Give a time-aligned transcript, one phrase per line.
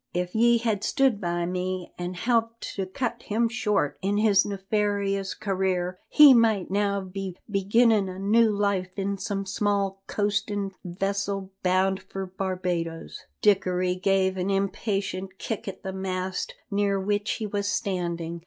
[0.15, 5.35] If ye had stood by me an' helped to cut him short in his nefarious
[5.35, 12.01] career, he might now be beginnin' a new life in some small coastin' vessel bound
[12.01, 18.39] for Barbadoes." Dickory gave an impatient kick at the mast near which he was standing.